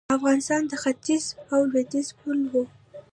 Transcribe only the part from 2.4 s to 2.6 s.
و